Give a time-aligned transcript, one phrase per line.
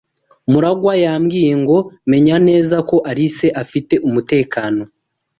[0.51, 1.77] Murangwa yambwiye ngo
[2.09, 4.81] menye neza ko Alice afite umutekano.